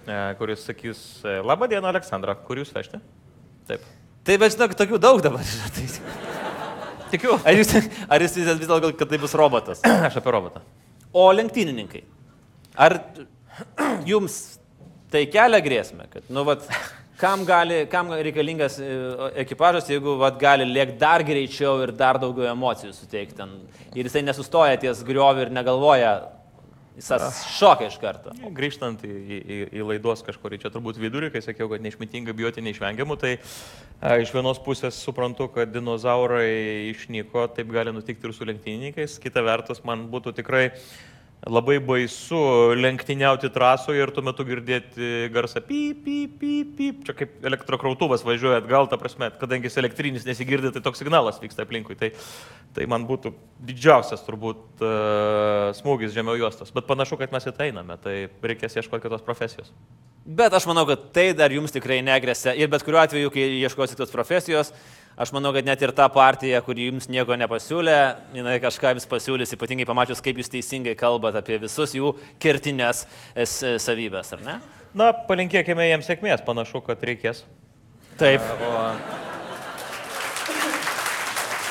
[0.06, 3.00] E, Kuris sakys, e, labą dieną, Aleksandra, kur jūs vežti?
[3.68, 3.84] Taip.
[4.26, 5.68] Tai bet žinok, tokių daug dabar yra.
[5.76, 5.86] Tai...
[7.12, 7.36] Tikiu.
[7.46, 7.72] Ar jūs,
[8.08, 9.82] ar jūs vis dėlto, kad tai bus robotas?
[10.08, 10.62] Aš apie robotą.
[11.12, 12.04] O lenktynininkai.
[12.86, 12.98] Ar
[14.08, 14.38] jums
[15.12, 16.64] tai kelia grėsmę, kad, nu, vat,
[17.20, 18.92] kam, gali, kam reikalingas e,
[19.42, 23.54] ekipažas, jeigu vat, gali lėkti dar greičiau ir dar daugiau emocijų suteikti ten.
[23.96, 26.12] Ir jisai nesustoja ties grioviu ir negalvoja,
[26.96, 28.34] jis šokia iš karto.
[28.56, 33.18] Grįžtant į, į, į, laidos kažkurį čia turbūt vidurį, kai sakiau, kad neišmintinga bijoti neišvengiamų,
[33.20, 39.20] tai a, iš vienos pusės suprantu, kad dinozaurai išnyko, taip gali nutikti ir su lenktynininkais,
[39.22, 40.70] kita vertus man būtų tikrai
[41.44, 42.38] labai baisu
[42.74, 48.62] lenktyniauti trasoje ir tuo metu girdėti garsą pyp, pyp, pyp, pyp, čia kaip elektrokrautuvas važiuoja
[48.62, 51.98] atgal, ta prasme, kadangi jis elektrinis nesigirdi, tai toks signalas vyksta aplinkui.
[52.00, 52.10] Tai,
[52.74, 53.34] tai man būtų
[53.68, 58.80] didžiausias turbūt uh, smūgis žemiau juostos, bet panašu, kad mes į tai einame, tai reikės
[58.80, 59.70] ieškoti kitos profesijos.
[60.26, 62.56] Bet aš manau, kad tai dar jums tikrai negresia.
[62.58, 64.72] Ir bet kuriuo atveju, kai ieškosite tos profesijos,
[65.16, 67.96] aš manau, kad net ir ta partija, kuri jums nieko nepasiūlė,
[68.36, 72.08] jinai kažką vis pasiūlys, ypatingai pamačius, kaip jūs teisingai kalbate apie visus jų
[72.42, 72.98] kertinės
[73.34, 74.56] es- savybės, ar ne?
[74.96, 77.38] Na, palinkėkime jiems sėkmės, panašu, kad reikės.
[78.20, 78.40] Taip.
[78.40, 78.44] O,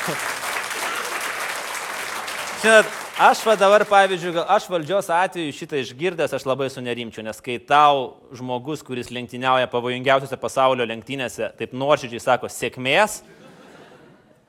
[2.62, 7.54] Žinot, Aš va dabar, pavyzdžiui, aš valdžios atveju šitą išgirdęs, aš labai sunerimčiau, nes kai
[7.64, 13.22] tau žmogus, kuris lenktyniauja pavojingiausiose pasaulio lenktynėse, taip nuoširdžiai sako sėkmės,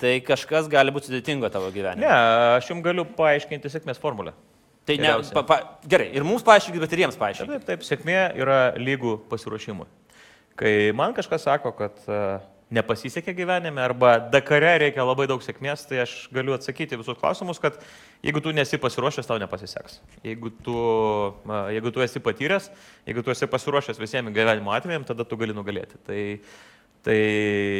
[0.01, 2.05] tai kažkas gali būti sudėtingo tavo gyvenime.
[2.05, 2.12] Ne,
[2.57, 4.36] aš jums galiu paaiškinti sėkmės formulę.
[4.88, 5.33] Tai ne, Geriausia.
[5.36, 5.55] pa, pa,
[5.89, 7.57] gerai, ir mums paaiškinkit, bet ir jiems paaiškinkit.
[7.57, 9.88] Taip, taip, sėkmė yra lygų pasiruošimui.
[10.57, 12.19] Kai man kažkas sako, kad e,
[12.73, 17.75] nepasisekė gyvenime arba Dakare reikia labai daug sėkmės, tai aš galiu atsakyti visus klausimus, kad
[18.25, 19.99] jeigu tu nesi pasiruošęs, tau nepasiseks.
[20.23, 20.77] Jeigu tu,
[21.43, 22.71] e, jeigu tu esi patyręs,
[23.10, 25.99] jeigu tu esi pasiruošęs visiems gyvenimo atvejams, tada tu gali nugalėti.
[26.07, 26.23] Tai,
[27.07, 27.17] tai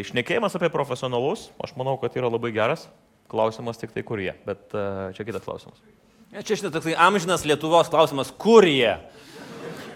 [0.07, 2.87] šnekėjimas apie profesionalus, aš manau, kad yra labai geras.
[3.27, 4.87] Klausimas tik tai kur jie, bet e,
[5.17, 5.81] čia kitas klausimas.
[6.31, 8.93] Čia šitas toksai amžinas Lietuvos klausimas, kur jie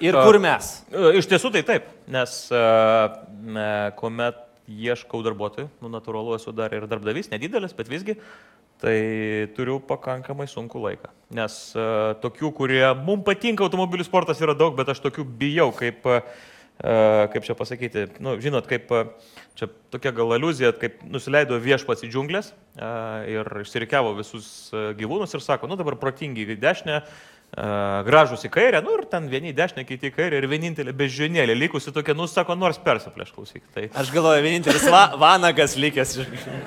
[0.04, 0.74] ir kur mes.
[0.92, 3.68] E, Iš tiesų tai taip, nes e, e,
[4.00, 4.42] kuomet
[4.72, 8.18] ieškau darbuotojų, nu natūralu esu dar ir darbdavys, nedidelis, bet visgi,
[8.82, 11.12] tai turiu pakankamai sunku laiką.
[11.38, 11.84] Nes e,
[12.24, 16.22] tokių, kurie, mums patinka automobilių sportas yra daug, bet aš tokių bijau, kaip, e,
[16.82, 19.04] kaip čia pasakyti, nu, žinot, kaip e,
[19.60, 22.88] čia tokia gal aluzija, kaip nusileido viešpats į džiunglės e,
[23.36, 27.68] ir išsirikiavo visus e, gyvūnus ir sako, nu dabar protingi į dešinę, e,
[28.08, 31.58] gražus į kairę, nu ir ten vieni į dešinę, kiti į kairę ir vienintelė bežionėlė
[31.60, 33.62] likusi tokia, nu sako, nors persiplėš klausyk.
[33.76, 36.18] Tai Aš galvoju, vienintelis va, vanagas likęs.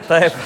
[0.07, 0.39] taip,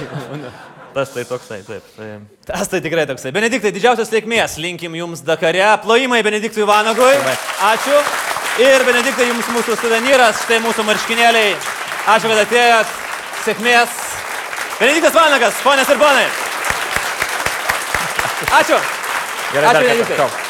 [0.97, 1.93] tas tai toksai, taip.
[1.99, 2.09] Tai,
[2.49, 3.35] Tas tai tikrai toksai.
[3.37, 4.57] Benediktai, didžiausios sėkmės.
[4.57, 5.69] Linkim jums Dakare.
[5.85, 7.13] Plojimai Benediktui Vanagui.
[7.69, 8.01] Ačiū.
[8.59, 11.53] Ir Benediktai, jums mūsų suvenyras, štai mūsų marškinėliai.
[12.11, 12.97] Ačiū, kad atėjot.
[13.45, 13.95] Sėkmės.
[14.81, 16.27] Benediktas Vanagas, ponės ir ponai.
[18.59, 18.83] Ačiū.
[19.55, 19.87] gerai, Ačiū.
[19.87, 20.48] Benediktai.